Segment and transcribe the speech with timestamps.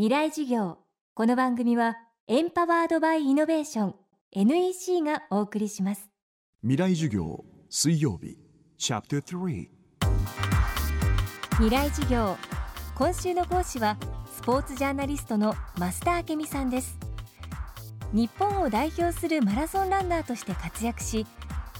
[0.00, 0.78] 未来事業。
[1.12, 3.94] この番組はエンパワードバイイノベーション
[4.32, 6.08] NEC がお送りします。
[6.62, 8.38] 未来授業水曜日
[8.78, 9.68] チャプター3
[11.50, 12.38] 未来事業。
[12.94, 13.98] 今週の講師は
[14.34, 16.96] スポーツジャーナリストの増田明美さんです。
[18.14, 21.26] 日本を代表するマラソンランナーとして活躍し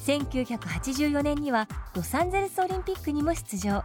[0.05, 3.83] 1984年にはロサンゼルスオリンピックにも出場。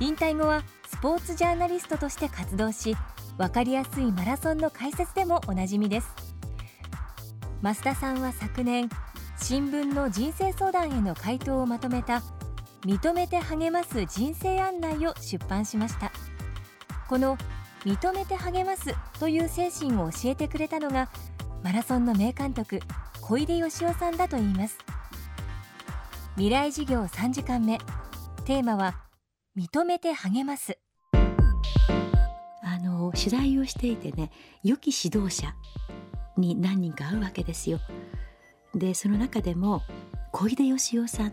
[0.00, 2.96] 引退後はスポーツジャーナリストとして活動し
[3.36, 6.08] 分かりやすいマラソンの解説でもおなじみです。
[7.62, 8.88] 増田さんは昨年
[9.40, 12.22] 新聞の人生相談への回答をまとめた
[12.84, 16.12] 認めて励ます人生案内を出版しました。
[17.08, 17.36] この
[17.84, 21.10] 認めて励ますという精神を教えてくれたのが
[21.62, 22.80] マラソンの名監督
[23.20, 24.78] 小出義雄さんだといいます。
[26.36, 27.78] 未来事業3時間目。
[28.44, 28.94] テーマは
[29.56, 30.78] 認めて励ます。
[32.64, 34.30] あの取材をしていてね
[34.62, 35.54] 良き指導者
[36.36, 37.78] に何人か会うわけですよ。
[38.74, 39.82] でその中でも
[40.32, 41.32] 小出義雄さんっ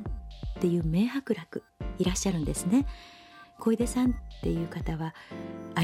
[0.60, 1.64] ていう名伯楽
[1.98, 2.86] いらっしゃるんですね。
[3.60, 5.16] 小出さんっていう方は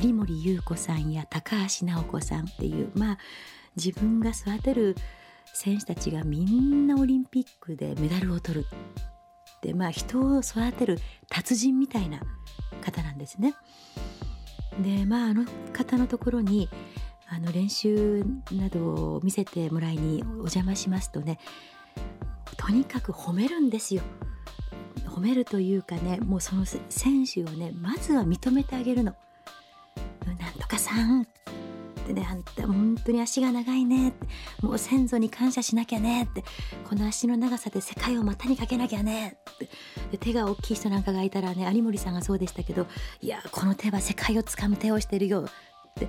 [0.04, 3.18] 有森裕子さんや高橋直子さんっていうまあ
[3.76, 4.96] 自分が育てる
[5.54, 8.66] 選手たちがみんなオリンピックでメダルを取る
[9.62, 12.20] でまあ人を育てる達人みたいな
[12.82, 13.56] 方なんですね。
[14.82, 16.70] でまああの方のところに
[17.30, 21.40] あの練習などを見せてもらいにお邪魔しますとね
[22.58, 24.02] とにかく褒めるんですよ。
[25.06, 29.16] 褒めるというかねもうその選手をねまずは認めてあげるの。
[30.26, 31.28] なんとかさん
[32.08, 34.28] ってねあんた本当に足が長いねって
[34.62, 36.44] もう先祖に感謝しなきゃねって
[36.88, 39.70] この足の長さで世界を股にかけなきゃねって
[40.12, 42.88] で手が大きい人なんかがいたらね有森さんがそうでしたけど
[43.22, 45.50] いやこの手は世界をつかむ手をしてるよっ
[45.96, 46.08] て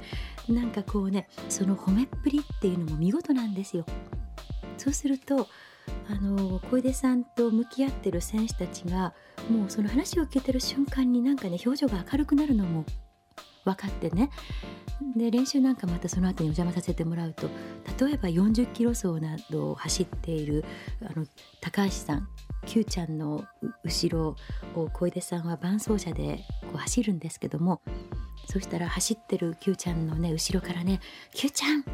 [0.52, 3.84] なんかこうねその褒めっぷりっていうのも見事なんですよ。
[4.76, 5.48] そうすると
[6.08, 9.14] あの小出さんと向き合ってる選手たちが
[9.50, 12.84] もうその話を聞いてる瞬間になんかね表情が明るくなるのも
[13.68, 14.30] 分かってね。
[15.16, 17.48] で練習なんかまたその後にお邪魔させてもらうと
[18.04, 20.64] 例えば40キロ走などを走っている
[21.02, 21.24] あの
[21.60, 22.28] 高橋さん
[22.66, 23.44] Q ちゃんの
[23.84, 24.36] 後ろ
[24.74, 27.80] を小出さんは伴走者でこう走るんですけども
[28.46, 31.00] そしたら走ってる Q ちゃんのね後ろからね
[31.32, 31.84] 「Q ちゃん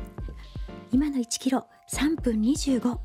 [0.91, 2.97] 今の1キロ3分 25Q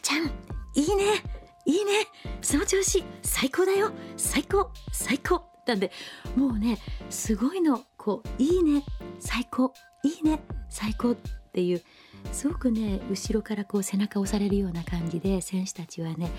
[0.00, 0.26] ちゃん
[0.74, 1.22] いいね
[1.66, 2.06] いいね
[2.40, 5.90] その調子最高だよ最高最高」なんで
[6.36, 6.78] もうね
[7.10, 7.84] すごいの。
[8.06, 8.84] こう「いいね
[9.18, 9.72] 最高
[10.04, 10.38] いいね
[10.70, 11.16] 最高」っ
[11.52, 11.82] ていう
[12.30, 16.30] すごくね後ろからこう背中を押されるような感じで選手たちはね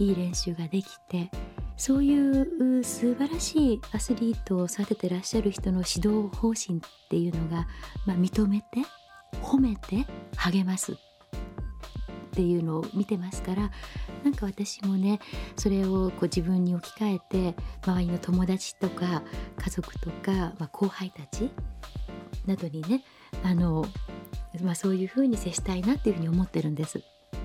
[0.00, 1.30] いい練習ができて
[1.76, 7.68] そういう素晴らしいアスリートを育ててらっしゃる人の指導方針っていうのが、
[8.06, 8.80] まあ、認めて
[9.40, 10.96] 褒めて励ますっ
[12.32, 13.70] ていうのを見てますから
[14.24, 15.20] なんか私もね
[15.56, 19.22] それをこう自分に置き換えて周りの友達とか
[19.56, 21.50] 家族とか、まあ、後輩たち
[22.46, 23.04] などにね
[23.42, 23.86] あの、
[24.62, 27.02] まあ、そういうふうに接したいなっていうふうに思ってるんです。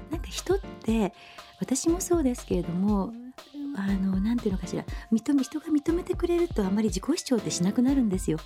[0.09, 1.13] なんか人って
[1.59, 3.13] 私もそうですけれども
[3.75, 8.39] あのなんていうのかしら認め人が認めてくれるとあまり自己主張ってしなくなるんですよ。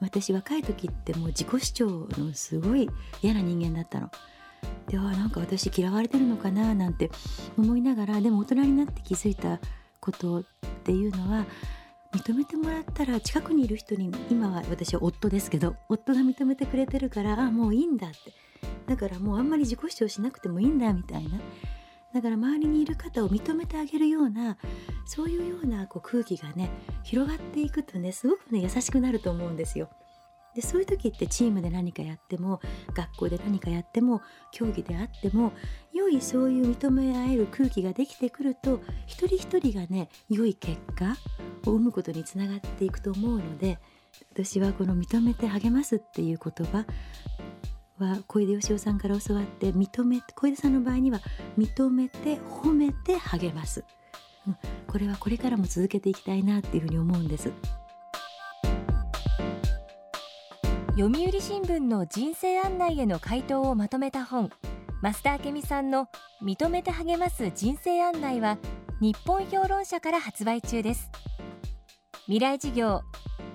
[0.00, 2.90] 私若い時ってもう自己主張のすごい
[3.22, 4.10] 嫌な人間だったの。
[4.88, 7.10] ではなんか私嫌われてるのかななんて
[7.56, 9.58] 思いながらでも大人になって気づいた
[10.00, 10.44] ことっ
[10.84, 11.46] ていうのは
[12.12, 18.16] 認めてもらったら近くにいる人に今は私は夫ですけど夫が認めてくれてるからあもういいんだって
[18.86, 21.40] だからもうあんまり自己主張しなくてもいいんだみたいな
[22.14, 24.56] だから周りにいる方を認めてあげるような
[25.04, 26.70] そういうようなこう空気がね
[27.02, 29.88] 広がっていくとねすごくね優しくなると思うんですよ。
[30.54, 32.60] でそういう時ってチームで何かやっても
[32.94, 34.22] 学校で何かやっても
[34.52, 35.52] 競技であっても
[35.92, 41.16] 良いそういう認め合える空気ができてくると一人一人がね良い結果
[41.66, 43.78] を生むことにつながっていくと思うので
[44.32, 46.86] 私はこの「認めて励ます」っていう言葉
[47.98, 51.20] は小出義雄さんから教わって認め小出さんの場合には
[51.58, 53.84] 認めて褒めて励ます、
[54.46, 57.52] うん、これはこれからも続けていきたいなっていうふうに思うんです。
[60.96, 64.50] 読売新聞の人生案内への回答をまとめた本
[65.02, 66.06] 増田明美さんの
[66.40, 68.58] 認めて励ます人生案内は
[69.00, 71.10] 日本評論者から発売中です。
[72.26, 73.02] 未来事業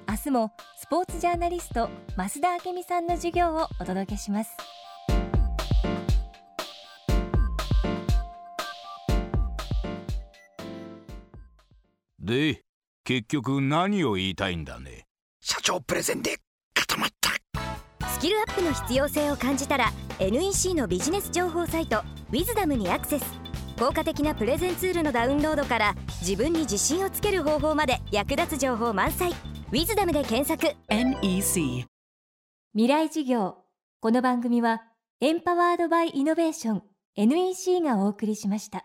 [0.10, 4.52] 明日もスポーツジャーナリスト増田明美さんの授業をお届けします。
[12.20, 12.64] で
[13.06, 15.06] 結局何を言いたいんだね？
[15.40, 16.38] 社長プレゼンで
[18.19, 23.25] スキルアップの必要性を感じたら NEC のビジネス情報サイト「ウィズダムにアクセス。
[23.80, 29.31] 効果的なプレゼンツールのダウンロードから自分に自信をつける方法まで役立つ情報満載
[29.71, 30.75] 「ウィズダムで検索。
[30.89, 31.86] NEC
[32.74, 33.56] 未来事業。
[34.01, 34.81] この番組は
[35.21, 36.83] エンパワードバイイノベーション
[37.16, 38.83] NEC がお送りしました